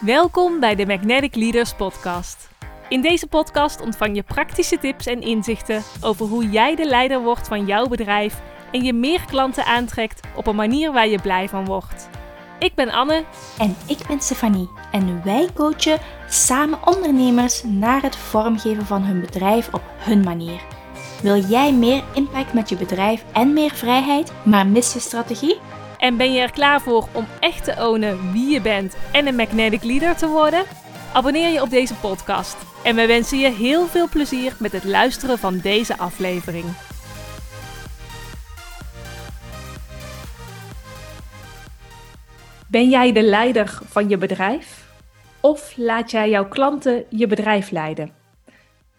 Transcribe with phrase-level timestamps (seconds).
[0.00, 2.48] Welkom bij de Magnetic Leaders Podcast.
[2.88, 7.48] In deze podcast ontvang je praktische tips en inzichten over hoe jij de leider wordt
[7.48, 8.40] van jouw bedrijf
[8.72, 12.08] en je meer klanten aantrekt op een manier waar je blij van wordt.
[12.58, 13.24] Ik ben Anne.
[13.58, 14.70] En ik ben Stefanie.
[14.92, 20.60] En wij coachen samen ondernemers naar het vormgeven van hun bedrijf op hun manier.
[21.22, 25.58] Wil jij meer impact met je bedrijf en meer vrijheid, maar mis je strategie?
[25.98, 29.36] En ben je er klaar voor om echt te ownen wie je bent en een
[29.36, 30.64] magnetic leader te worden?
[31.12, 32.56] Abonneer je op deze podcast.
[32.84, 36.64] En we wensen je heel veel plezier met het luisteren van deze aflevering.
[42.70, 44.86] Ben jij de leider van je bedrijf?
[45.40, 48.12] Of laat jij jouw klanten je bedrijf leiden?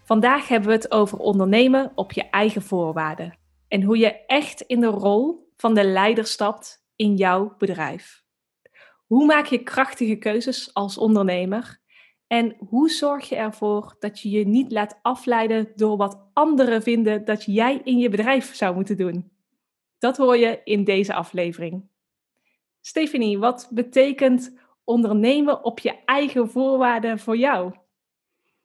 [0.03, 3.37] Vandaag hebben we het over ondernemen op je eigen voorwaarden.
[3.67, 8.23] En hoe je echt in de rol van de leider stapt in jouw bedrijf.
[9.05, 11.79] Hoe maak je krachtige keuzes als ondernemer?
[12.27, 17.25] En hoe zorg je ervoor dat je je niet laat afleiden door wat anderen vinden
[17.25, 19.31] dat jij in je bedrijf zou moeten doen?
[19.97, 21.87] Dat hoor je in deze aflevering.
[22.81, 27.73] Stephanie, wat betekent ondernemen op je eigen voorwaarden voor jou?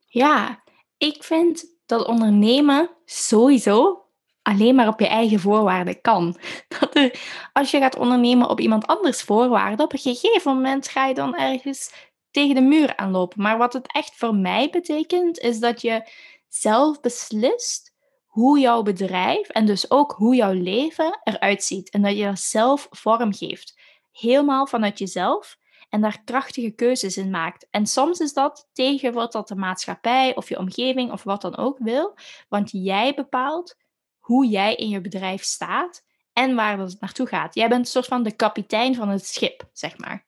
[0.07, 0.63] Ja,
[0.97, 4.04] ik vind dat ondernemen sowieso
[4.45, 6.37] alleen maar op je eigen voorwaarden kan.
[6.81, 7.21] Dat er,
[7.53, 11.37] als je gaat ondernemen op iemand anders voorwaarden, op een gegeven moment ga je dan
[11.37, 11.93] ergens
[12.31, 13.43] tegen de muur aanlopen.
[13.43, 16.11] Maar wat het echt voor mij betekent, is dat je
[16.49, 17.93] zelf beslist
[18.25, 21.91] hoe jouw bedrijf en dus ook hoe jouw leven eruit ziet.
[21.91, 23.81] En dat je dat zelf vorm geeft.
[24.13, 25.57] Helemaal vanuit jezelf
[25.89, 27.67] en daar krachtige keuzes in maakt.
[27.71, 31.57] En soms is dat tegen wat dat de maatschappij of je omgeving of wat dan
[31.57, 32.15] ook wil,
[32.49, 33.77] want jij bepaalt
[34.25, 37.55] hoe jij in je bedrijf staat en waar het naartoe gaat.
[37.55, 40.27] Jij bent een soort van de kapitein van het schip, zeg maar.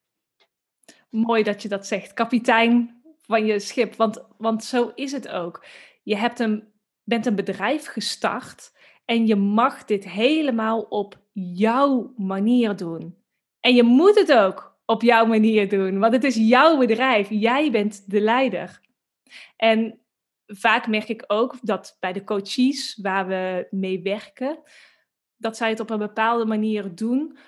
[1.11, 5.65] Mooi dat je dat zegt, kapitein van je schip, want, want zo is het ook.
[6.03, 6.73] Je hebt een,
[7.05, 8.73] bent een bedrijf gestart
[9.05, 13.17] en je mag dit helemaal op jouw manier doen.
[13.61, 17.31] En je moet het ook op jouw manier doen, want het is jouw bedrijf.
[17.31, 18.81] Jij bent de leider.
[19.57, 20.01] En
[20.47, 24.63] vaak merk ik ook dat bij de coaches waar we mee werken,
[25.37, 27.39] dat zij het op een bepaalde manier doen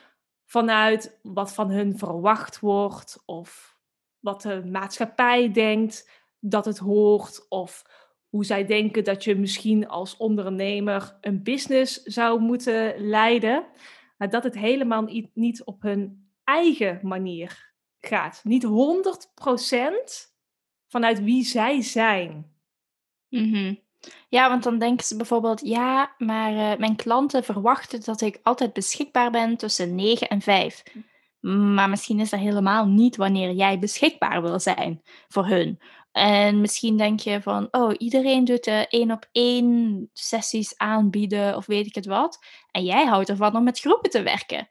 [0.45, 3.77] vanuit wat van hun verwacht wordt of
[4.19, 6.11] wat de maatschappij denkt
[6.41, 7.83] dat het hoort of
[8.29, 13.67] hoe zij denken dat je misschien als ondernemer een business zou moeten leiden,
[14.17, 18.41] maar dat het helemaal niet op hun eigen manier gaat.
[18.45, 18.69] Niet 100%
[20.87, 22.58] vanuit wie zij zijn.
[23.29, 23.75] Mhm.
[24.29, 28.73] Ja, want dan denken ze bijvoorbeeld, ja, maar uh, mijn klanten verwachten dat ik altijd
[28.73, 30.83] beschikbaar ben tussen 9 en 5.
[31.41, 35.81] Maar misschien is dat helemaal niet wanneer jij beschikbaar wil zijn voor hun.
[36.13, 41.67] En misschien denk je van, oh, iedereen doet uh, één op één sessies aanbieden of
[41.67, 42.39] weet ik het wat.
[42.71, 44.69] En jij houdt ervan om met groepen te werken.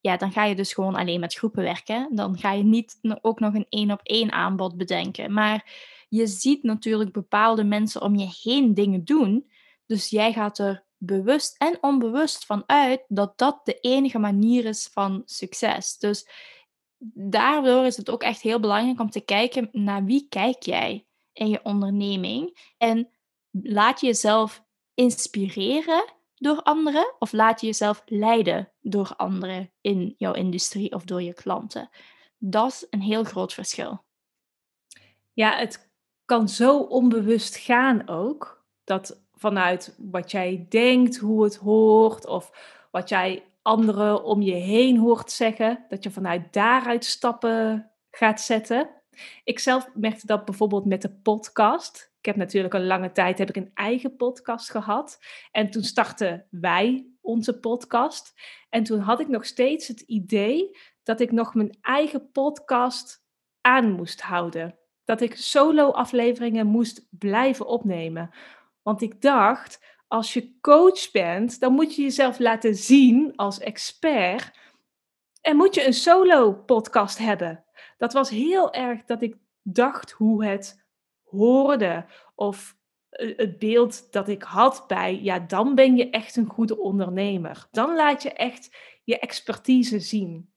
[0.00, 2.08] Ja, dan ga je dus gewoon alleen met groepen werken.
[2.14, 5.32] Dan ga je niet ook nog een één op één aanbod bedenken.
[5.32, 5.64] Maar
[6.08, 9.50] je ziet natuurlijk bepaalde mensen om je heen dingen doen.
[9.86, 14.88] Dus jij gaat er bewust en onbewust van uit dat dat de enige manier is
[14.92, 15.98] van succes.
[15.98, 16.28] Dus
[17.14, 21.48] daardoor is het ook echt heel belangrijk om te kijken naar wie kijk jij in
[21.48, 23.08] je onderneming en
[23.50, 24.64] laat je jezelf
[24.94, 31.22] inspireren door anderen of laat je jezelf leiden door anderen in jouw industrie of door
[31.22, 31.88] je klanten.
[32.38, 34.04] Dat is een heel groot verschil.
[35.32, 35.85] Ja, het
[36.26, 38.64] kan zo onbewust gaan ook.
[38.84, 42.50] Dat vanuit wat jij denkt, hoe het hoort, of
[42.90, 48.90] wat jij anderen om je heen hoort zeggen, dat je vanuit daaruit stappen gaat zetten.
[49.44, 52.14] Ik zelf merkte dat bijvoorbeeld met de podcast.
[52.18, 55.18] Ik heb natuurlijk een lange tijd heb ik een eigen podcast gehad.
[55.50, 58.32] En toen startten wij onze podcast.
[58.68, 63.24] En toen had ik nog steeds het idee dat ik nog mijn eigen podcast
[63.60, 68.30] aan moest houden dat ik solo-afleveringen moest blijven opnemen.
[68.82, 74.58] Want ik dacht, als je coach bent, dan moet je jezelf laten zien als expert.
[75.40, 77.64] En moet je een solo-podcast hebben.
[77.98, 80.86] Dat was heel erg dat ik dacht hoe het
[81.22, 82.06] hoorde.
[82.34, 82.76] Of
[83.08, 87.66] eh, het beeld dat ik had bij, ja, dan ben je echt een goede ondernemer.
[87.70, 90.52] Dan laat je echt je expertise zien.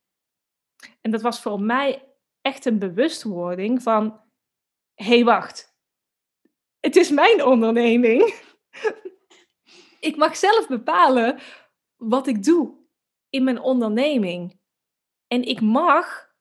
[1.01, 2.03] En dat was voor mij
[2.41, 4.21] echt een bewustwording van,
[5.03, 5.77] hey, wacht.
[6.79, 8.33] Het is mijn onderneming.
[9.99, 11.39] ik mag zelf bepalen
[11.95, 12.77] wat ik doe
[13.29, 14.59] in mijn onderneming.
[15.27, 16.33] En ik mag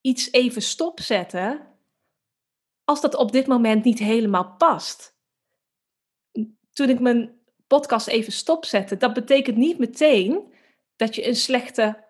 [0.00, 1.74] iets even stopzetten
[2.84, 5.18] als dat op dit moment niet helemaal past.
[6.72, 10.52] Toen ik mijn podcast even stopzette, dat betekent niet meteen
[10.96, 12.04] dat je een slechte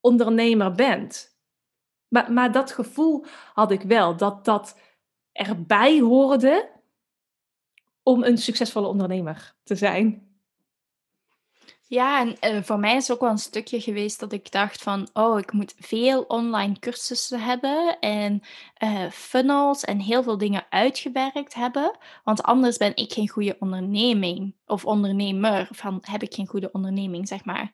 [0.00, 1.40] ondernemer bent.
[2.08, 4.76] Maar, maar dat gevoel had ik wel, dat dat
[5.32, 6.70] erbij hoorde
[8.02, 10.30] om een succesvolle ondernemer te zijn.
[11.92, 15.08] Ja, en uh, voor mij is ook wel een stukje geweest dat ik dacht van,
[15.12, 18.42] oh, ik moet veel online cursussen hebben en
[18.84, 24.54] uh, funnels en heel veel dingen uitgewerkt hebben, want anders ben ik geen goede onderneming
[24.66, 27.72] of ondernemer, van heb ik geen goede onderneming, zeg maar.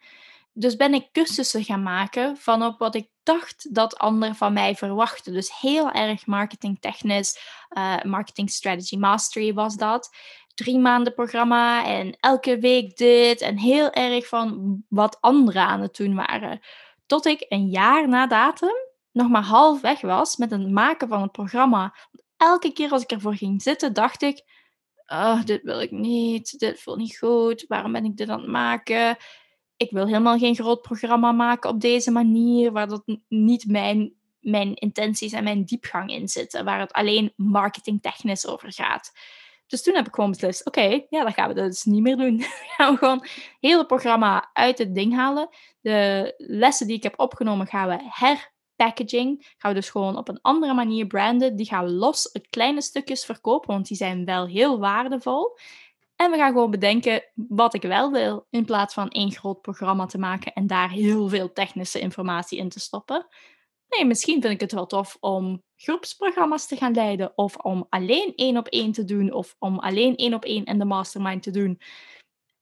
[0.58, 4.75] Dus ben ik cursussen gaan maken van op wat ik dacht dat anderen van mij
[4.75, 5.32] verwachten.
[5.32, 7.38] Dus heel erg marketingtechnisch,
[7.78, 10.16] uh, marketing strategy mastery was dat
[10.55, 15.96] drie maanden programma en elke week dit en heel erg van wat anderen aan het
[15.96, 16.61] doen waren.
[17.06, 18.75] Tot ik een jaar na datum
[19.12, 21.94] nog maar half weg was met het maken van het programma.
[22.37, 24.43] Elke keer als ik ervoor ging zitten, dacht ik:
[25.06, 28.50] oh, dit wil ik niet, dit voelt niet goed, waarom ben ik dit aan het
[28.50, 29.16] maken?
[29.78, 34.75] Ik wil helemaal geen groot programma maken op deze manier, waar dat niet mijn, mijn
[34.75, 39.12] intenties en mijn diepgang in zitten, waar het alleen marketingtechnisch over gaat.
[39.69, 42.40] Dus toen heb ik gewoon beslist, oké, ja, dat gaan we dus niet meer doen.
[42.76, 45.48] gaan we gewoon het hele programma uit het ding halen.
[45.80, 49.54] De lessen die ik heb opgenomen gaan we herpackaging.
[49.58, 51.56] Gaan we dus gewoon op een andere manier branden.
[51.56, 55.58] Die gaan we los uit kleine stukjes verkopen, want die zijn wel heel waardevol.
[56.18, 60.06] En we gaan gewoon bedenken wat ik wel wil, in plaats van één groot programma
[60.06, 63.26] te maken en daar heel veel technische informatie in te stoppen.
[63.88, 68.32] Nee, misschien vind ik het wel tof om groepsprogramma's te gaan leiden, of om alleen
[68.34, 71.50] één op één te doen, of om alleen één op één en de mastermind te
[71.50, 71.80] doen.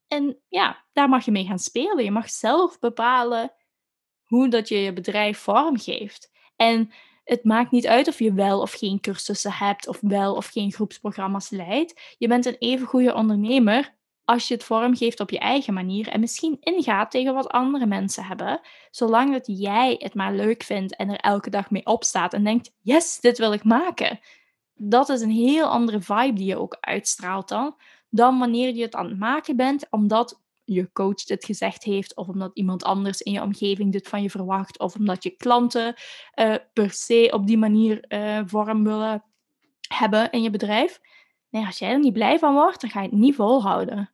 [0.08, 2.04] En ja, daar mag je mee gaan spelen.
[2.04, 3.52] Je mag zelf bepalen
[4.24, 6.30] hoe dat je je bedrijf vormgeeft.
[6.56, 6.92] En
[7.26, 10.72] het maakt niet uit of je wel of geen cursussen hebt, of wel of geen
[10.72, 12.14] groepsprogramma's leidt.
[12.18, 13.94] Je bent een even goede ondernemer
[14.24, 18.24] als je het vormgeeft op je eigen manier en misschien ingaat tegen wat andere mensen
[18.24, 22.44] hebben, zolang dat jij het maar leuk vindt en er elke dag mee opstaat en
[22.44, 24.20] denkt: yes, dit wil ik maken.
[24.74, 27.76] Dat is een heel andere vibe die je ook uitstraalt dan,
[28.10, 32.28] dan wanneer je het aan het maken bent, omdat je coach dit gezegd heeft, of
[32.28, 35.94] omdat iemand anders in je omgeving dit van je verwacht, of omdat je klanten
[36.34, 39.24] uh, per se op die manier uh, vorm willen
[39.88, 41.00] hebben in je bedrijf.
[41.50, 44.10] Nee, als jij er niet blij van wordt, dan ga je het niet volhouden.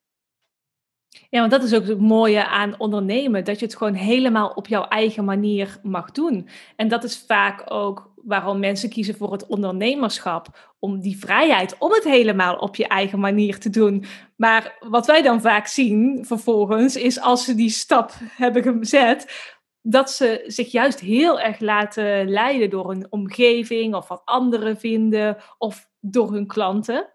[1.30, 4.66] Ja, want dat is ook het mooie aan ondernemen, dat je het gewoon helemaal op
[4.66, 6.48] jouw eigen manier mag doen.
[6.76, 11.92] En dat is vaak ook waarom mensen kiezen voor het ondernemerschap, om die vrijheid, om
[11.92, 14.04] het helemaal op je eigen manier te doen.
[14.36, 19.50] Maar wat wij dan vaak zien vervolgens, is als ze die stap hebben gezet,
[19.82, 25.36] dat ze zich juist heel erg laten leiden door hun omgeving of wat anderen vinden
[25.58, 27.12] of door hun klanten.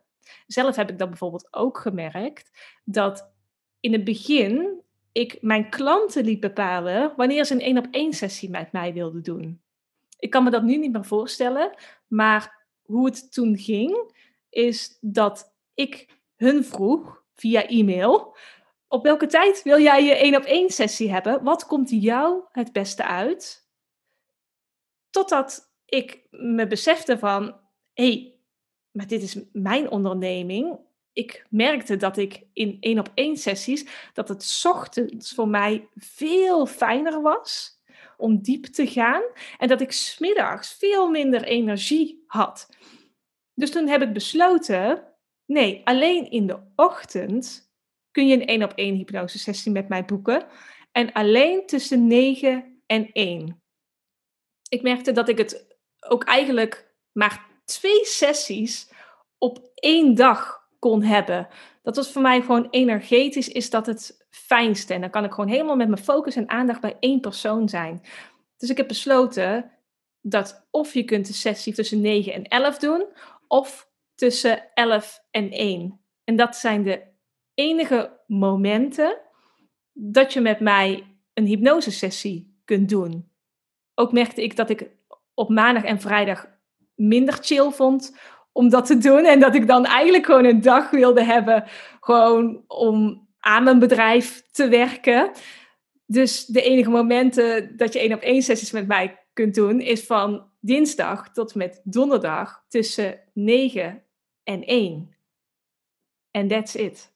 [0.48, 2.52] Zelf heb ik dat bijvoorbeeld ook gemerkt,
[2.86, 3.32] dat
[3.80, 4.82] in het begin
[5.12, 9.24] ik mijn klanten liet bepalen wanneer ze een één op één sessie met mij wilden
[9.24, 9.62] doen.
[10.18, 11.76] Ik kan me dat nu niet meer voorstellen,
[12.08, 14.14] maar hoe het toen ging,
[14.50, 18.36] is dat ik hun vroeg via e-mail:
[18.88, 21.44] op welke tijd wil jij je één op één sessie hebben?
[21.44, 23.70] Wat komt jou het beste uit?
[25.10, 27.44] Totdat ik me besefte van:
[27.94, 28.40] hé, hey,
[28.92, 30.86] maar dit is mijn onderneming
[31.18, 36.66] ik merkte dat ik in één op één sessies, dat het ochtends voor mij veel
[36.66, 37.77] fijner was
[38.18, 39.24] om diep te gaan.
[39.58, 42.70] En dat ik smiddags veel minder energie had.
[43.54, 45.14] Dus toen heb ik besloten,
[45.46, 47.72] nee, alleen in de ochtend
[48.12, 50.46] kun je een één op één hypnose sessie met mij boeken.
[50.92, 53.62] En alleen tussen 9 en 1.
[54.70, 58.92] Ik merkte dat ik het ook eigenlijk maar twee sessies
[59.38, 61.48] op één dag kon hebben.
[61.88, 64.94] Dat was voor mij gewoon energetisch, is dat het fijnste.
[64.94, 68.02] En dan kan ik gewoon helemaal met mijn focus en aandacht bij één persoon zijn.
[68.58, 69.72] Dus ik heb besloten
[70.22, 73.06] dat of je kunt de sessie tussen 9 en 11 doen,
[73.48, 76.00] of tussen 11 en 1.
[76.24, 77.04] En dat zijn de
[77.54, 79.18] enige momenten
[79.94, 83.32] dat je met mij een hypnosesessie kunt doen.
[83.96, 84.90] Ook merkte ik dat ik
[85.34, 86.48] op maandag en vrijdag
[86.96, 88.18] minder chill vond
[88.58, 89.26] om dat te doen.
[89.26, 91.64] En dat ik dan eigenlijk gewoon een dag wilde hebben,
[92.00, 95.32] gewoon om aan mijn bedrijf te werken.
[96.06, 100.06] Dus de enige momenten dat je één op één sessies met mij kunt doen, is
[100.06, 104.04] van dinsdag tot met donderdag tussen 9
[104.44, 105.16] en 1.
[106.32, 107.16] En that's it.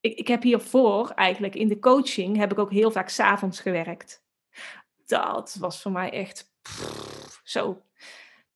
[0.00, 4.24] Ik, ik heb hiervoor eigenlijk in de coaching heb ik ook heel vaak s'avonds gewerkt.
[5.06, 6.52] Dat was voor mij echt
[7.42, 7.82] zo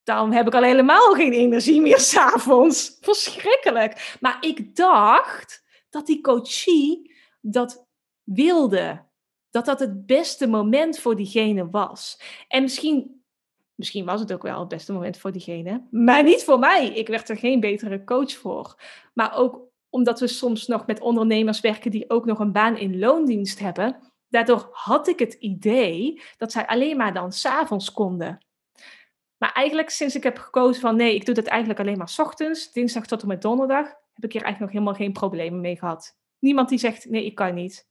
[0.04, 2.96] dan heb ik al helemaal geen energie meer s'avonds.
[3.00, 4.16] Verschrikkelijk.
[4.20, 7.86] Maar ik dacht dat die coachie dat
[8.22, 9.02] wilde.
[9.50, 12.20] Dat dat het beste moment voor diegene was.
[12.48, 13.24] En misschien,
[13.74, 15.86] misschien was het ook wel het beste moment voor diegene.
[15.90, 16.86] Maar niet voor mij.
[16.88, 18.80] Ik werd er geen betere coach voor.
[19.14, 22.98] Maar ook omdat we soms nog met ondernemers werken die ook nog een baan in
[22.98, 24.12] loondienst hebben.
[24.28, 28.38] Daardoor had ik het idee dat zij alleen maar dan s'avonds konden.
[29.44, 32.72] Maar eigenlijk sinds ik heb gekozen van nee, ik doe dat eigenlijk alleen maar ochtends,
[32.72, 36.18] dinsdag tot en met donderdag, heb ik hier eigenlijk nog helemaal geen problemen mee gehad.
[36.38, 37.88] Niemand die zegt nee, ik kan niet.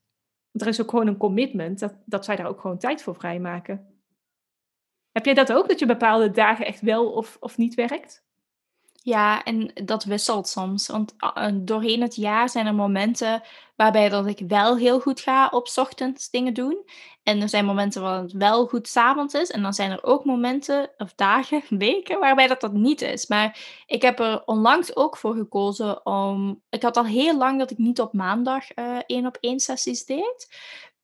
[0.51, 3.15] Want er is ook gewoon een commitment dat, dat zij daar ook gewoon tijd voor
[3.15, 4.01] vrijmaken.
[5.11, 8.25] Heb jij dat ook, dat je bepaalde dagen echt wel of, of niet werkt?
[9.05, 10.87] Ja, en dat wisselt soms.
[10.87, 13.41] Want uh, doorheen het jaar zijn er momenten
[13.75, 16.85] waarbij dat ik wel heel goed ga op ochtends dingen doen.
[17.23, 19.51] En er zijn momenten waar het wel goed s'avonds is.
[19.51, 23.27] En dan zijn er ook momenten, of dagen, weken, waarbij dat dat niet is.
[23.27, 26.61] Maar ik heb er onlangs ook voor gekozen om...
[26.69, 30.05] Ik had al heel lang dat ik niet op maandag uh, één op één sessies
[30.05, 30.47] deed.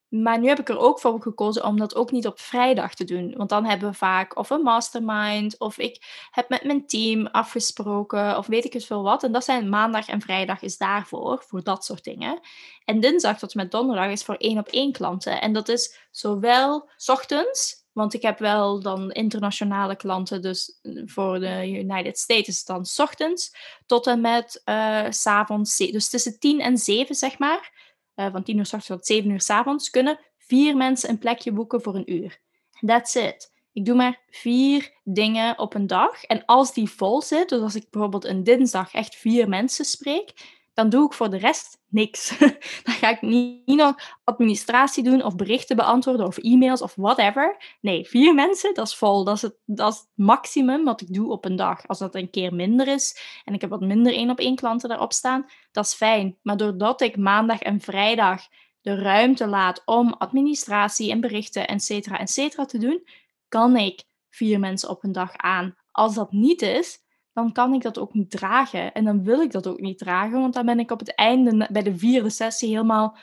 [0.09, 3.03] Maar nu heb ik er ook voor gekozen om dat ook niet op vrijdag te
[3.03, 3.33] doen.
[3.37, 8.37] Want dan hebben we vaak of een mastermind, of ik heb met mijn team afgesproken,
[8.37, 9.23] of weet ik eens veel wat.
[9.23, 12.39] En dat zijn maandag en vrijdag is daarvoor, voor dat soort dingen.
[12.85, 15.41] En dinsdag tot met donderdag is voor één op één klanten.
[15.41, 21.69] En dat is zowel ochtends, want ik heb wel dan internationale klanten, dus voor de
[21.69, 26.59] United States is het dan ochtends, tot en met uh, s avonds, dus tussen tien
[26.59, 27.88] en zeven zeg maar
[28.19, 31.17] uh, van 10 uur s ochtends tot 7 uur s avonds, kunnen vier mensen een
[31.17, 32.39] plekje boeken voor een uur.
[32.85, 33.51] That's it.
[33.73, 36.23] Ik doe maar vier dingen op een dag.
[36.23, 40.58] En als die vol zit, dus als ik bijvoorbeeld een dinsdag echt vier mensen spreek,
[40.73, 42.37] dan doe ik voor de rest niks.
[42.83, 47.75] dan ga ik niet, nog administratie doen of berichten beantwoorden of e-mails of whatever.
[47.81, 49.23] Nee, vier mensen, dat is vol.
[49.23, 51.87] Dat is, het, dat is maximum wat ik doe op een dag.
[51.87, 54.89] Als dat een keer minder is en ik heb wat minder één op één klanten
[54.89, 56.37] daarop staan, dat is fijn.
[56.41, 58.41] Maar doordat ik maandag en vrijdag
[58.81, 63.07] de ruimte laat om administratie en berichten, et cetera, et cetera te doen,
[63.47, 65.75] kan ik vier mensen op een dag aan.
[65.91, 66.99] Als dat niet is,
[67.33, 68.93] dan kan ik dat ook niet dragen.
[68.93, 71.67] En dan wil ik dat ook niet dragen, want dan ben ik op het einde
[71.71, 73.17] bij de vierde sessie helemaal,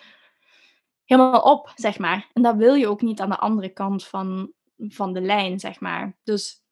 [1.04, 2.30] helemaal op, zeg maar.
[2.32, 5.80] En dat wil je ook niet aan de andere kant van, van de lijn, zeg
[5.80, 6.18] maar.
[6.22, 6.64] Dus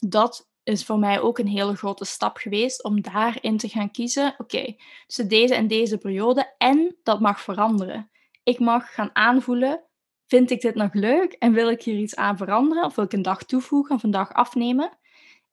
[0.00, 4.34] dat is voor mij ook een hele grote stap geweest om daarin te gaan kiezen.
[4.38, 6.54] Oké, tussen deze en deze periode.
[6.58, 8.10] En dat mag veranderen.
[8.42, 9.84] Ik mag gaan aanvoelen.
[10.26, 12.84] Vind ik dit nog leuk en wil ik hier iets aan veranderen?
[12.84, 14.98] Of wil ik een dag toevoegen of een dag afnemen?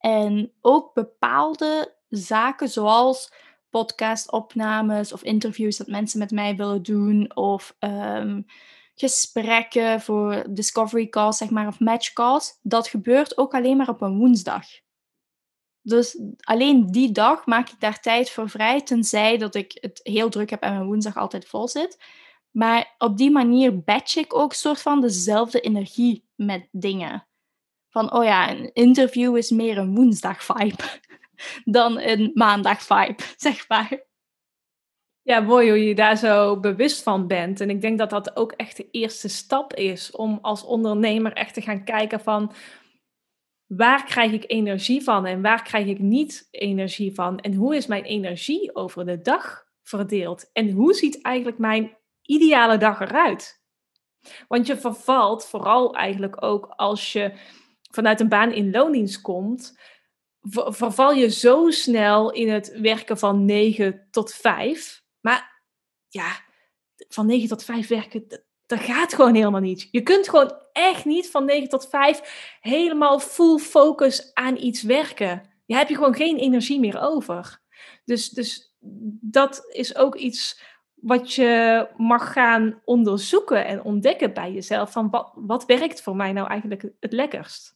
[0.06, 3.34] En ook bepaalde zaken zoals
[3.70, 8.46] podcastopnames of interviews dat mensen met mij willen doen of um,
[8.96, 14.02] gesprekken voor discovery calls, zeg maar, of match calls, dat gebeurt ook alleen maar op
[14.02, 14.66] een woensdag.
[15.82, 20.30] Dus alleen die dag maak ik daar tijd voor vrij, tenzij dat ik het heel
[20.30, 22.04] druk heb en mijn woensdag altijd vol zit.
[22.52, 27.28] Maar op die manier batch ik ook soort van dezelfde energie met dingen
[27.96, 30.84] van, oh ja, een interview is meer een woensdag vibe
[31.78, 34.04] dan een maandag vibe, zeg maar.
[35.22, 37.62] Ja, mooi hoe je daar zo bewust van bent.
[37.62, 41.54] En ik denk dat dat ook echt de eerste stap is om als ondernemer echt
[41.54, 42.52] te gaan kijken van
[43.66, 47.40] waar krijg ik energie van en waar krijg ik niet energie van?
[47.40, 50.50] En hoe is mijn energie over de dag verdeeld?
[50.54, 53.64] En hoe ziet eigenlijk mijn ideale dag eruit?
[54.48, 57.34] Want je vervalt vooral eigenlijk ook als je
[57.96, 59.80] vanuit een baan in loondienst komt,
[60.52, 65.04] verval je zo snel in het werken van 9 tot 5.
[65.22, 65.64] Maar
[66.08, 66.44] ja,
[67.08, 69.88] van 9 tot 5 werken, dat gaat gewoon helemaal niet.
[69.92, 75.50] Je kunt gewoon echt niet van 9 tot 5 helemaal full focus aan iets werken.
[75.66, 77.62] Je hebt je gewoon geen energie meer over.
[78.06, 78.76] Dus, dus
[79.22, 80.62] dat is ook iets
[80.96, 84.92] wat je mag gaan onderzoeken en ontdekken bij jezelf.
[84.92, 87.75] Van wat, wat werkt voor mij nou eigenlijk het lekkerst?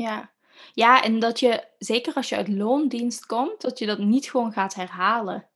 [0.00, 0.30] Ja.
[0.72, 4.52] Ja, en dat je, zeker als je uit loondienst komt, dat je dat niet gewoon
[4.52, 5.48] gaat herhalen.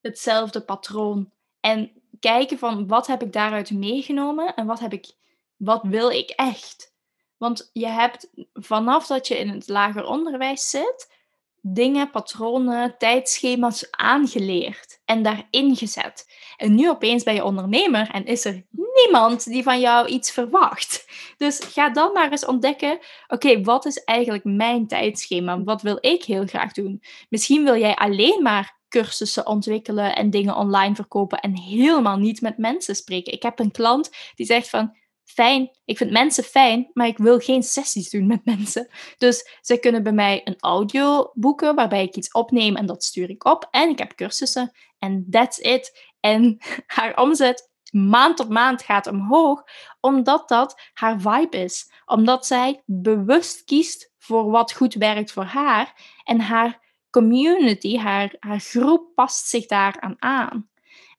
[0.00, 1.30] Hetzelfde patroon.
[1.60, 5.12] En kijken van wat heb ik daaruit meegenomen en wat heb ik,
[5.56, 6.94] wat wil ik echt?
[7.36, 11.12] Want je hebt vanaf dat je in het lager onderwijs zit,
[11.60, 16.32] dingen, patronen, tijdschema's aangeleerd en daarin gezet.
[16.56, 21.04] En nu opeens ben je ondernemer en is er niemand die van jou iets verwacht.
[21.36, 25.62] Dus ga dan maar eens ontdekken: oké, wat is eigenlijk mijn tijdschema?
[25.62, 27.02] Wat wil ik heel graag doen?
[27.28, 32.58] Misschien wil jij alleen maar cursussen ontwikkelen en dingen online verkopen en helemaal niet met
[32.58, 33.32] mensen spreken.
[33.32, 35.70] Ik heb een klant die zegt van fijn.
[35.84, 38.88] Ik vind mensen fijn, maar ik wil geen sessies doen met mensen.
[39.18, 43.30] Dus ze kunnen bij mij een audio boeken waarbij ik iets opneem en dat stuur
[43.30, 43.68] ik op.
[43.70, 46.12] En ik heb cursussen en that's it.
[46.20, 49.62] En haar omzet maand op maand gaat omhoog,
[50.00, 51.92] omdat dat haar vibe is.
[52.04, 55.94] Omdat zij bewust kiest voor wat goed werkt voor haar
[56.24, 56.80] en haar
[57.10, 60.70] community, haar, haar groep past zich daaraan aan.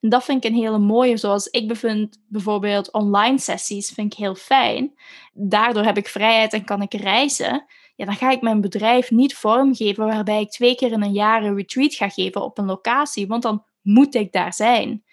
[0.01, 4.20] En dat vind ik een hele mooie, zoals ik bevind bijvoorbeeld online sessies, vind ik
[4.20, 4.94] heel fijn.
[5.34, 7.65] Daardoor heb ik vrijheid en kan ik reizen.
[7.96, 11.44] Ja, dan ga ik mijn bedrijf niet vormgeven waarbij ik twee keer in een jaar
[11.44, 15.03] een retreat ga geven op een locatie, want dan moet ik daar zijn.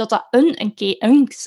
[0.00, 0.96] Dat dat een, een, keer,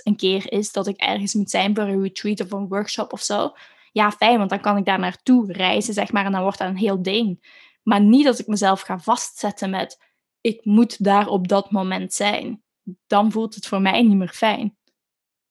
[0.03, 3.21] een, keer is dat ik ergens moet zijn voor een retreat of een workshop of
[3.21, 3.51] zo.
[3.91, 6.67] Ja, fijn, want dan kan ik daar naartoe reizen, zeg maar, en dan wordt dat
[6.67, 7.45] een heel ding.
[7.83, 9.99] Maar niet dat ik mezelf ga vastzetten met
[10.41, 12.63] ik moet daar op dat moment zijn.
[13.07, 14.77] Dan voelt het voor mij niet meer fijn.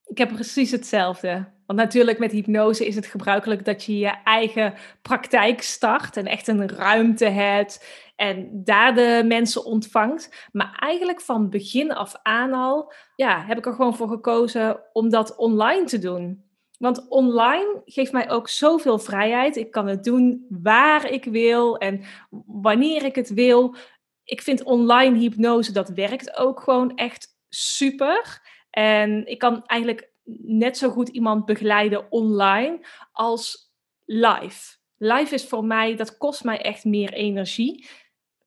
[0.05, 1.53] Ik heb precies hetzelfde.
[1.67, 6.49] Want natuurlijk met hypnose is het gebruikelijk dat je je eigen praktijk start en echt
[6.49, 7.85] een ruimte hebt
[8.23, 10.49] en daar de mensen ontvangt.
[10.53, 15.11] Maar eigenlijk van begin af aan al ja, heb ik er gewoon voor gekozen om
[15.11, 16.45] dat online te doen.
[16.79, 19.57] Want online geeft mij ook zoveel vrijheid.
[19.57, 22.05] Ik kan het doen waar ik wil en
[22.47, 23.77] wanneer ik het wil.
[24.25, 28.43] Ik vind online hypnose, dat werkt ook gewoon echt super.
[28.71, 30.13] En ik kan eigenlijk
[30.43, 33.73] net zo goed iemand begeleiden online als
[34.05, 34.77] live.
[34.97, 37.89] Live is voor mij, dat kost mij echt meer energie.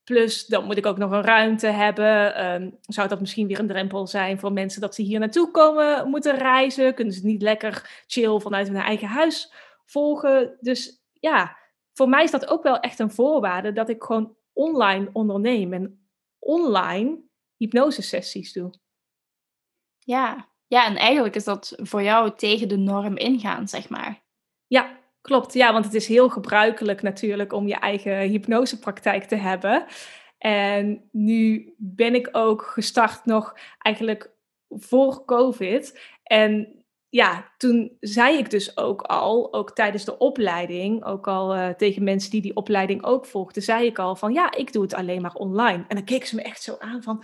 [0.06, 2.46] Plus, dan moet ik ook nog een ruimte hebben.
[2.46, 6.10] Um, zou dat misschien weer een drempel zijn voor mensen dat ze hier naartoe komen,
[6.10, 6.94] moeten reizen?
[6.94, 9.54] Kunnen ze niet lekker chill vanuit hun eigen huis
[9.86, 10.58] volgen?
[10.60, 11.58] Dus ja,
[11.94, 16.08] voor mij is dat ook wel echt een voorwaarde dat ik gewoon online onderneem en
[16.40, 17.24] online
[17.58, 18.74] hypnosesessies doe.
[20.00, 20.50] Ja.
[20.68, 24.24] ja, en eigenlijk is dat voor jou tegen de norm ingaan, zeg maar.
[24.68, 29.86] Ja, Klopt, ja, want het is heel gebruikelijk natuurlijk om je eigen hypnosepraktijk te hebben.
[30.38, 34.32] En nu ben ik ook gestart nog eigenlijk
[34.70, 36.00] voor COVID.
[36.24, 41.70] En ja, toen zei ik dus ook al, ook tijdens de opleiding, ook al uh,
[41.70, 44.94] tegen mensen die die opleiding ook volgden, zei ik al van ja, ik doe het
[44.94, 45.84] alleen maar online.
[45.88, 47.24] En dan keek ze me echt zo aan van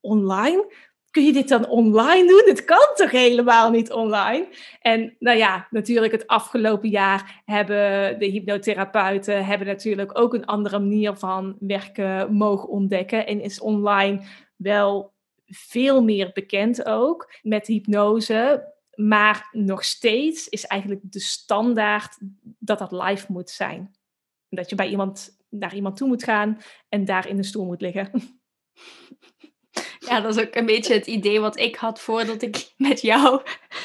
[0.00, 0.74] online?
[1.12, 2.42] Kun je dit dan online doen?
[2.44, 4.48] Het kan toch helemaal niet online?
[4.80, 10.78] En nou ja, natuurlijk het afgelopen jaar hebben de hypnotherapeuten hebben natuurlijk ook een andere
[10.78, 13.26] manier van werken mogen ontdekken.
[13.26, 14.22] En is online
[14.56, 15.12] wel
[15.46, 18.70] veel meer bekend ook met hypnose.
[18.94, 22.18] Maar nog steeds is eigenlijk de standaard
[22.58, 23.94] dat dat live moet zijn.
[24.48, 27.80] Dat je bij iemand naar iemand toe moet gaan en daar in de stoel moet
[27.80, 28.10] liggen.
[30.06, 33.40] Ja, dat is ook een beetje het idee wat ik had voordat ik met jou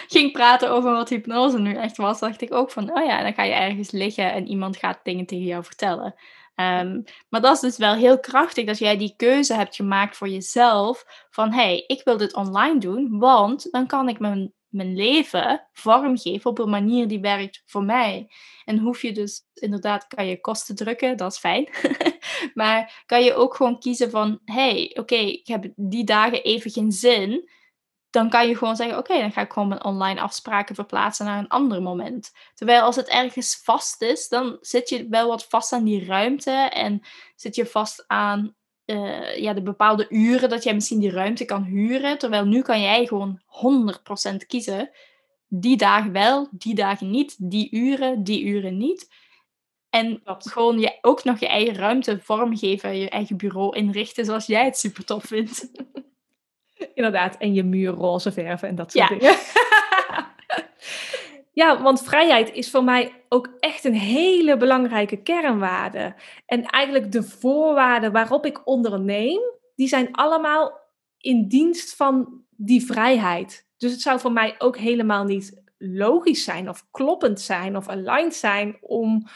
[0.07, 2.19] ging praten over wat hypnose nu echt was.
[2.19, 5.25] Dacht ik ook van, oh ja, dan ga je ergens liggen en iemand gaat dingen
[5.25, 6.15] tegen jou vertellen.
[6.55, 10.29] Um, maar dat is dus wel heel krachtig dat jij die keuze hebt gemaakt voor
[10.29, 11.05] jezelf.
[11.29, 15.67] Van hé, hey, ik wil dit online doen, want dan kan ik mijn mijn leven
[15.71, 18.31] vormgeven op een manier die werkt voor mij.
[18.65, 21.69] En hoef je dus inderdaad, kan je kosten drukken, dat is fijn.
[22.53, 26.91] maar kan je ook gewoon kiezen van, hey, oké, ik heb die dagen even geen
[26.91, 27.49] zin.
[28.09, 31.39] Dan kan je gewoon zeggen, oké, dan ga ik gewoon mijn online afspraken verplaatsen naar
[31.39, 32.31] een ander moment.
[32.53, 36.51] Terwijl als het ergens vast is, dan zit je wel wat vast aan die ruimte
[36.51, 37.01] en
[37.35, 38.55] zit je vast aan
[38.87, 42.17] uh, ja, de bepaalde uren dat jij misschien die ruimte kan huren.
[42.17, 43.41] Terwijl nu kan jij gewoon
[44.33, 44.89] 100% kiezen.
[45.47, 47.35] Die dagen wel, die dagen niet.
[47.39, 49.07] Die uren, die uren niet.
[49.89, 54.65] En gewoon je, ook nog je eigen ruimte vormgeven, je eigen bureau inrichten zoals jij
[54.65, 55.71] het super tof vindt.
[56.93, 59.35] Inderdaad, en je muur roze verven en dat soort dingen.
[61.57, 66.15] Ja, want vrijheid is voor mij ook echt een hele belangrijke kernwaarde.
[66.45, 69.39] En eigenlijk de voorwaarden waarop ik onderneem,
[69.75, 70.79] die zijn allemaal
[71.17, 73.67] in dienst van die vrijheid.
[73.77, 78.35] Dus het zou voor mij ook helemaal niet logisch zijn of kloppend zijn of aligned
[78.35, 79.27] zijn om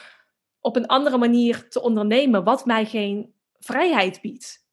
[0.60, 4.68] op een andere manier te ondernemen wat mij geen vrijheid biedt.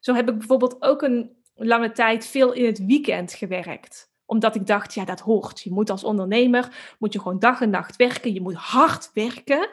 [0.00, 4.66] Zo heb ik bijvoorbeeld ook een lange tijd veel in het weekend gewerkt omdat ik
[4.66, 5.60] dacht, ja, dat hoort.
[5.60, 8.32] Je moet als ondernemer, moet je gewoon dag en nacht werken.
[8.32, 9.68] Je moet hard werken.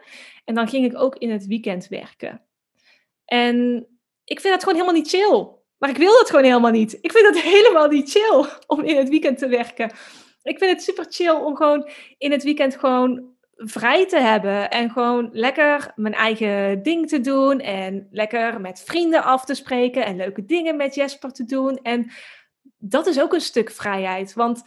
[0.46, 2.41] En dan ging ik ook in het weekend werken.
[3.26, 3.88] En
[4.24, 5.48] ik vind dat gewoon helemaal niet chill.
[5.78, 6.98] Maar ik wil dat gewoon helemaal niet.
[7.02, 9.91] Ik vind het helemaal niet chill om in het weekend te werken.
[10.44, 14.70] Ik vind het super chill om gewoon in het weekend gewoon vrij te hebben.
[14.72, 17.60] En gewoon lekker mijn eigen ding te doen.
[17.60, 20.06] En lekker met vrienden af te spreken.
[20.06, 21.78] En leuke dingen met Jesper te doen.
[21.78, 22.12] En
[22.89, 24.34] dat is ook een stuk vrijheid.
[24.34, 24.63] Want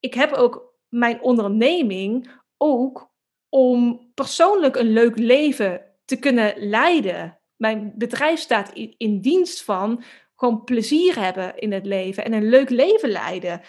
[0.00, 3.10] ik heb ook mijn onderneming ook
[3.48, 7.38] om persoonlijk een leuk leven te kunnen leiden.
[7.56, 10.02] Mijn bedrijf staat in, in dienst van
[10.36, 13.60] gewoon plezier hebben in het leven en een leuk leven leiden.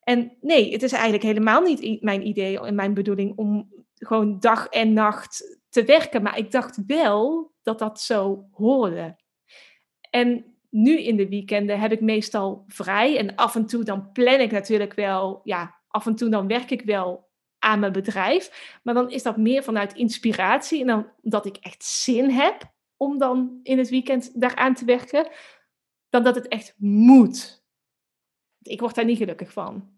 [0.00, 4.66] En nee, het is eigenlijk helemaal niet mijn idee en mijn bedoeling om gewoon dag
[4.66, 6.22] en nacht te werken.
[6.22, 9.16] Maar ik dacht wel dat dat zo hoorde.
[10.10, 13.18] En nu in de weekenden heb ik meestal vrij.
[13.18, 16.70] En af en toe dan plan ik natuurlijk wel, ja, af en toe dan werk
[16.70, 18.78] ik wel aan mijn bedrijf.
[18.82, 23.18] Maar dan is dat meer vanuit inspiratie en dan dat ik echt zin heb om
[23.18, 25.28] dan in het weekend daaraan te werken,
[26.08, 27.64] dan dat het echt moet.
[28.62, 29.94] Ik word daar niet gelukkig van.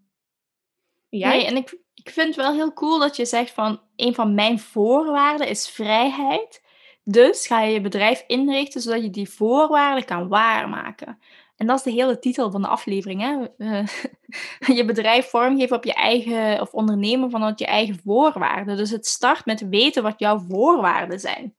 [1.08, 1.46] Jij?
[1.46, 4.58] En ik, ik vind het wel heel cool dat je zegt van een van mijn
[4.58, 6.66] voorwaarden is vrijheid.
[7.10, 11.18] Dus ga je je bedrijf inrichten zodat je die voorwaarden kan waarmaken.
[11.56, 13.20] En dat is de hele titel van de aflevering.
[13.20, 13.44] Hè?
[13.58, 13.86] Eh,
[14.76, 18.76] je bedrijf vormgeven op je eigen, of ondernemen vanuit je eigen voorwaarden.
[18.76, 21.54] Dus het start met weten wat jouw voorwaarden zijn.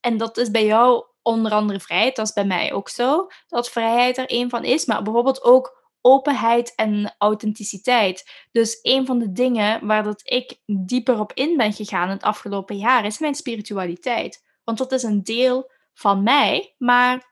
[0.00, 3.26] En dat is bij jou onder andere vrijheid, dat is bij mij ook zo.
[3.48, 8.46] Dat vrijheid er een van is, maar bijvoorbeeld ook openheid en authenticiteit.
[8.50, 12.76] Dus een van de dingen waar dat ik dieper op in ben gegaan het afgelopen
[12.76, 14.44] jaar is mijn spiritualiteit.
[14.64, 17.30] Want dat is een deel van mij, maar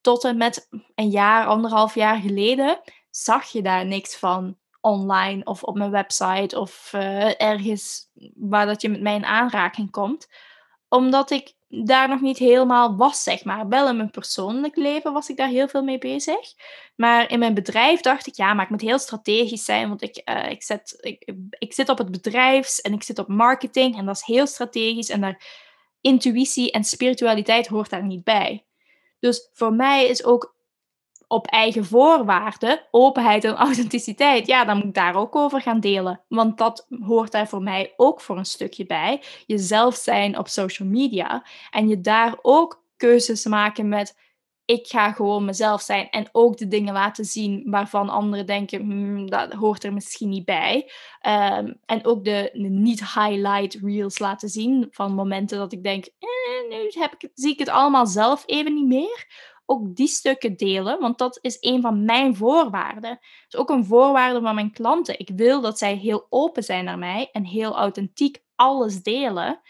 [0.00, 2.80] tot en met een jaar, anderhalf jaar geleden
[3.10, 8.82] zag je daar niks van online of op mijn website of uh, ergens waar dat
[8.82, 10.28] je met mij in aanraking komt.
[10.88, 13.68] Omdat ik daar nog niet helemaal was, zeg maar.
[13.68, 16.54] Wel in mijn persoonlijk leven was ik daar heel veel mee bezig.
[16.96, 19.88] Maar in mijn bedrijf dacht ik, ja, maar ik moet heel strategisch zijn.
[19.88, 23.28] Want ik, uh, ik, zet, ik, ik zit op het bedrijfs en ik zit op
[23.28, 23.96] marketing.
[23.96, 25.08] En dat is heel strategisch.
[25.08, 25.42] En daar
[26.00, 28.64] intuïtie en spiritualiteit hoort daar niet bij.
[29.18, 30.54] Dus voor mij is ook
[31.32, 36.20] op eigen voorwaarden, openheid en authenticiteit, ja, dan moet ik daar ook over gaan delen.
[36.28, 39.22] Want dat hoort daar voor mij ook voor een stukje bij.
[39.46, 44.20] Jezelf zijn op social media en je daar ook keuzes maken met
[44.64, 49.30] ik ga gewoon mezelf zijn en ook de dingen laten zien waarvan anderen denken, hmm,
[49.30, 50.90] dat hoort er misschien niet bij.
[51.20, 56.90] Ehm, en ook de, niet-highlight reels laten zien van momenten dat ik denk, eh, nu
[56.90, 59.26] heb ik, zie ik het allemaal zelf even niet meer
[59.72, 63.10] ook die stukken delen, want dat is een van mijn voorwaarden.
[63.10, 65.18] Het is ook een voorwaarde van mijn klanten.
[65.18, 69.60] Ik wil dat zij heel open zijn naar mij en heel authentiek alles delen.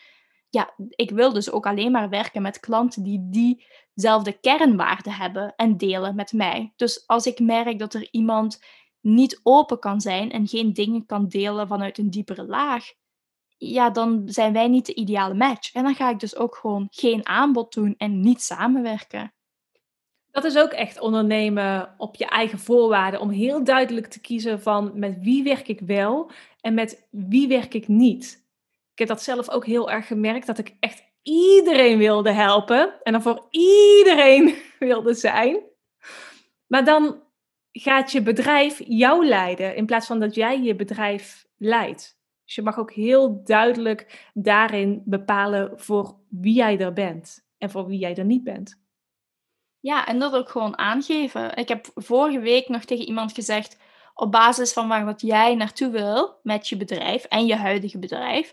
[0.49, 5.77] Ja, ik wil dus ook alleen maar werken met klanten die diezelfde kernwaarden hebben en
[5.77, 6.73] delen met mij.
[6.77, 8.65] Dus als ik merk dat er iemand
[9.01, 12.93] niet open kan zijn en geen dingen kan delen vanuit een diepere laag,
[13.57, 15.75] ja, dan zijn wij niet de ideale match.
[15.75, 19.35] En dan ga ik dus ook gewoon geen aanbod doen en niet samenwerken.
[20.33, 23.21] Dat is ook echt ondernemen op je eigen voorwaarden.
[23.21, 27.75] Om heel duidelijk te kiezen van met wie werk ik wel en met wie werk
[27.75, 28.47] ik niet.
[28.93, 33.13] Ik heb dat zelf ook heel erg gemerkt dat ik echt iedereen wilde helpen en
[33.13, 35.61] dan voor iedereen wilde zijn.
[36.67, 37.23] Maar dan
[37.73, 42.21] gaat je bedrijf jou leiden in plaats van dat jij je bedrijf leidt.
[42.45, 47.87] Dus je mag ook heel duidelijk daarin bepalen voor wie jij er bent en voor
[47.87, 48.82] wie jij er niet bent.
[49.83, 51.57] Ja, en dat ook gewoon aangeven.
[51.57, 53.77] Ik heb vorige week nog tegen iemand gezegd,
[54.15, 58.53] op basis van waar wat jij naartoe wil met je bedrijf en je huidige bedrijf,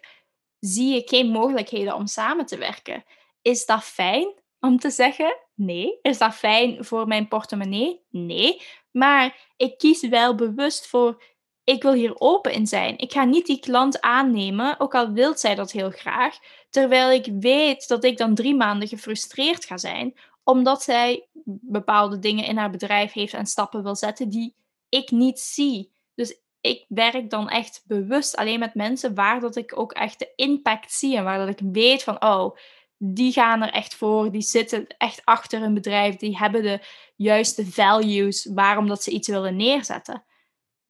[0.60, 3.04] zie ik geen mogelijkheden om samen te werken.
[3.42, 5.36] Is dat fijn om te zeggen?
[5.56, 6.00] Nee.
[6.02, 8.06] Is dat fijn voor mijn portemonnee?
[8.10, 8.62] Nee.
[8.92, 11.24] Maar ik kies wel bewust voor,
[11.64, 12.98] ik wil hier open in zijn.
[12.98, 16.38] Ik ga niet die klant aannemen, ook al wil zij dat heel graag,
[16.70, 20.14] terwijl ik weet dat ik dan drie maanden gefrustreerd ga zijn,
[20.50, 21.28] omdat zij
[21.62, 24.56] bepaalde dingen in haar bedrijf heeft en stappen wil zetten die
[24.90, 25.92] ik niet zie.
[26.16, 30.32] Dus ik werk dan echt bewust alleen met mensen waar dat ik ook echt de
[30.36, 32.56] impact zie en waar dat ik weet van, oh,
[32.98, 36.80] die gaan er echt voor, die zitten echt achter een bedrijf, die hebben de
[37.16, 40.24] juiste values waarom dat ze iets willen neerzetten.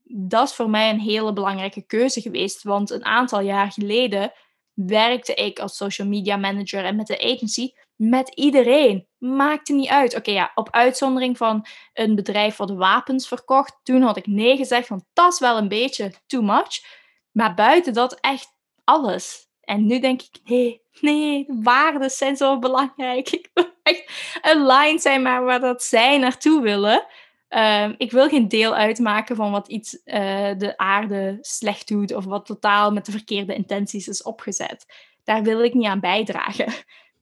[0.03, 4.31] Dat is voor mij een hele belangrijke keuze geweest, want een aantal jaar geleden
[4.73, 9.07] werkte ik als social media manager en met de agency met iedereen.
[9.17, 10.15] Maakte niet uit.
[10.15, 13.79] Oké, ja, op uitzondering van een bedrijf wat wapens verkocht.
[13.83, 16.83] Toen had ik nee gezegd, want dat is wel een beetje too much.
[17.31, 18.47] Maar buiten dat echt
[18.83, 19.47] alles.
[19.61, 23.29] En nu denk ik, nee, nee, waarden zijn zo belangrijk.
[23.39, 27.05] Ik wil echt aligned zijn maar waar dat zij naartoe willen.
[27.47, 32.25] Ehm, ik wil geen deel uitmaken van wat iets uh, de aarde slecht doet of
[32.25, 34.85] wat totaal met de verkeerde intenties is opgezet.
[35.23, 36.73] Daar wil ik niet aan bijdragen.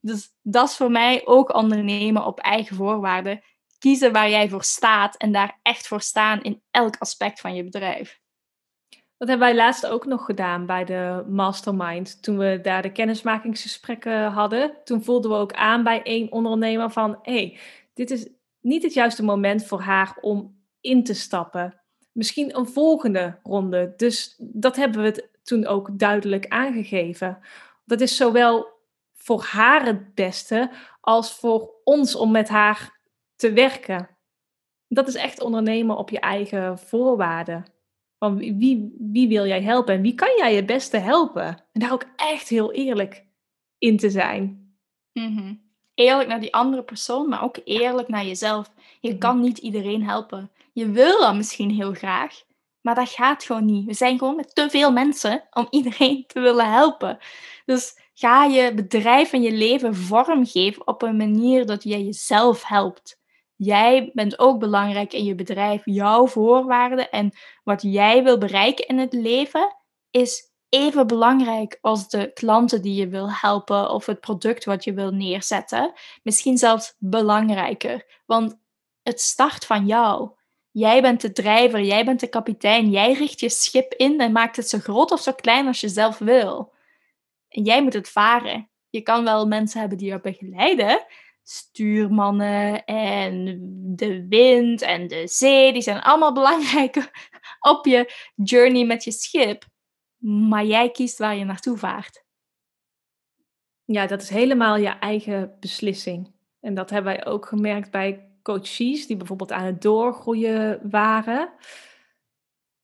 [0.08, 3.42] Dus dat is voor mij ook ondernemen op eigen voorwaarden.
[3.80, 7.64] Kiezen waar jij voor staat en daar echt voor staan in elk aspect van je
[7.64, 8.20] bedrijf.
[9.18, 12.24] Dat hebben wij laatst ook nog gedaan bij de mastermind.
[12.24, 17.20] Toen we daar de kennismakingsgesprekken hadden, toen voelden we ook aan bij één ondernemer van,
[17.22, 17.58] hé, hey,
[17.94, 18.28] dit is
[18.62, 21.82] niet het juiste moment voor haar om in te stappen.
[22.12, 23.94] Misschien een volgende ronde.
[23.98, 27.40] Dus dat hebben we toen ook duidelijk aangegeven.
[27.86, 28.77] Dat is zowel
[29.28, 33.00] voor haar het beste als voor ons om met haar
[33.36, 34.18] te werken.
[34.88, 37.66] Dat is echt ondernemen op je eigen voorwaarden.
[38.20, 41.46] Van wie, wie wil jij helpen en wie kan jij het beste helpen?
[41.72, 43.26] En daar ook echt heel eerlijk
[43.78, 44.72] in te zijn.
[45.14, 45.56] Mhm.
[45.94, 48.72] Eerlijk naar die andere persoon, maar ook eerlijk naar jezelf.
[49.00, 49.18] Je mhm.
[49.18, 50.52] kan niet iedereen helpen.
[50.74, 52.44] Je wil dat misschien heel graag,
[52.82, 53.86] maar dat gaat gewoon niet.
[53.86, 57.18] We zijn gewoon met te veel mensen om iedereen te willen helpen.
[57.66, 63.20] Dus ga je bedrijf en je leven vormgeven op een manier dat jij jezelf helpt.
[63.56, 65.82] Jij bent ook belangrijk in je bedrijf.
[65.86, 67.32] Jouw voorwaarden en
[67.64, 69.76] wat jij wil bereiken in het leven
[70.12, 74.94] is even belangrijk als de klanten die je wil helpen of het product wat je
[74.94, 75.94] wil neerzetten.
[76.24, 78.60] Misschien zelfs belangrijker, want
[79.04, 80.32] het start van jou.
[80.72, 84.56] Jij bent de drijver, jij bent de kapitein, jij richt je schip in en maakt
[84.56, 86.76] het zo groot of zo klein als je zelf wil.
[87.50, 88.70] En jij moet het varen.
[88.90, 91.06] Je kan wel mensen hebben die je begeleiden,
[91.44, 93.58] stuurmannen en
[93.96, 96.96] de wind en de zee, die zijn allemaal belangrijk
[97.72, 99.66] op je journey met je schip.
[100.18, 102.26] Maar jij kiest waar je naartoe vaart.
[103.86, 106.36] Ja, dat is helemaal je eigen beslissing.
[106.60, 111.54] En dat hebben wij ook gemerkt bij coaches die bijvoorbeeld aan het doorgroeien waren.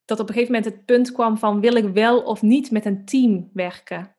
[0.05, 2.85] Dat op een gegeven moment het punt kwam van wil ik wel of niet met
[2.85, 4.12] een team werken.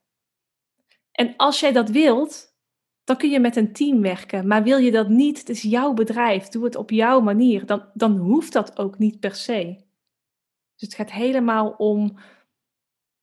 [1.15, 2.57] En als jij dat wilt,
[3.05, 4.47] dan kun je met een team werken.
[4.47, 7.91] Maar wil je dat niet, het is jouw bedrijf, doe het op jouw manier, dan,
[7.95, 9.77] dan hoeft dat ook niet per se.
[10.77, 12.19] Dus het gaat helemaal om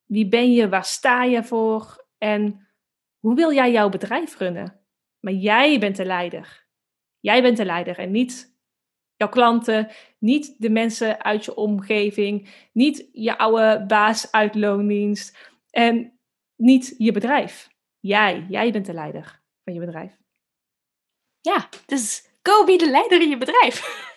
[0.05, 2.67] wie ben je, waar sta je voor en
[3.19, 4.79] hoe wil jij jouw bedrijf runnen?
[5.19, 6.67] Maar jij bent de leider.
[7.19, 8.59] Jij bent de leider en niet
[9.15, 16.19] jouw klanten, niet de mensen uit je omgeving, niet je oude baas uit loondienst en
[16.55, 17.70] niet je bedrijf.
[18.01, 20.17] Jij, jij bent de leider van je bedrijf.
[21.41, 24.09] Ja, dus go be de leider in je bedrijf.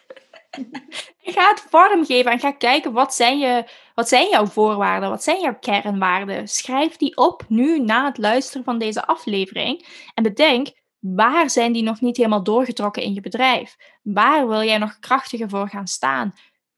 [1.35, 5.41] ga het vormgeven en ga kijken wat zijn, je, wat zijn jouw voorwaarden, wat zijn
[5.41, 6.49] jouw kernwaarden.
[6.49, 9.87] Schrijf die op nu na het luisteren van deze aflevering.
[10.15, 10.69] En bedenk,
[10.99, 13.77] waar zijn die nog niet helemaal doorgetrokken in je bedrijf?
[14.03, 16.35] Waar wil jij nog krachtiger voor gaan staan?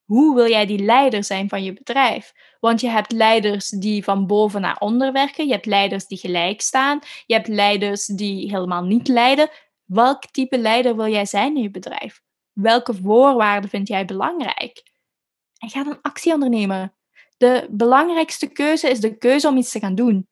[0.06, 2.32] Hoe wil jij die leider zijn van je bedrijf?
[2.60, 5.46] Want je hebt leiders die van boven naar onder werken.
[5.46, 7.00] Je hebt leiders die gelijk staan.
[7.26, 9.50] Je hebt leiders die helemaal niet leiden.
[9.84, 12.22] Welk type leider wil jij zijn in je bedrijf?
[12.52, 14.82] Welke voorwaarden vind jij belangrijk?
[15.58, 16.94] En ga dan actie ondernemen.
[17.36, 20.28] De belangrijkste keuze is de keuze om iets te gaan doen.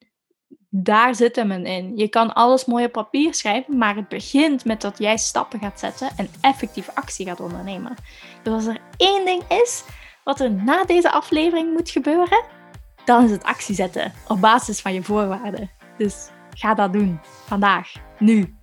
[0.69, 1.97] Daar zit hem in.
[1.97, 5.81] Je kan alles mooi op papier schrijven, maar het begint met dat jij stappen gaat
[5.81, 7.95] zetten en effectief actie gaat ondernemen.
[8.45, 9.85] Dus als er één ding is
[10.25, 12.45] wat er na deze aflevering moet gebeuren,
[13.05, 15.71] dan is het actie zetten op basis van je voorwaarden.
[15.99, 17.21] Dus ga dat doen.
[17.47, 17.93] Vandaag.
[18.19, 18.59] Nu.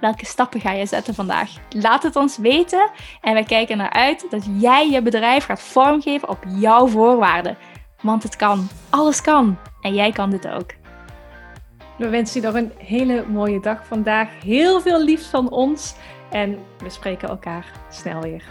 [0.00, 1.50] Welke stappen ga je zetten vandaag?
[1.70, 6.28] Laat het ons weten en wij kijken naar uit dat jij je bedrijf gaat vormgeven
[6.28, 7.56] op jouw voorwaarden.
[8.00, 8.68] Want het kan.
[8.90, 9.58] Alles kan.
[9.80, 10.74] En jij kan dit ook.
[11.98, 14.28] We wensen je nog een hele mooie dag vandaag.
[14.42, 15.94] Heel veel liefs van ons.
[16.34, 18.42] En we spreken elkaar snel weer.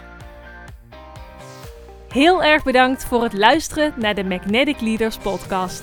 [2.08, 5.82] Heel erg bedankt voor het luisteren naar de Magnetic Leaders podcast.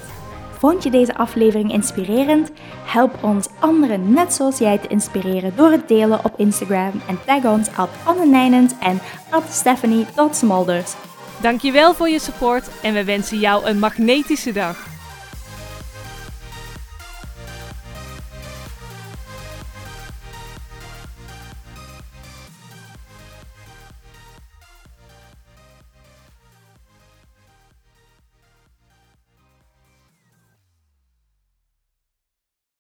[0.52, 2.52] Vond je deze aflevering inspirerend?
[2.86, 7.44] Help ons anderen net zoals jij te inspireren door het delen op Instagram en tag
[7.44, 10.06] ons at Anne Nijnend en at Stephanie.
[11.42, 14.91] Dankjewel voor je support en we wensen jou een magnetische dag.